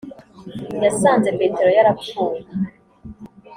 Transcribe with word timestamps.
yasanze 0.83 1.29
petero 1.39 1.69
yarapfuye 1.77 2.39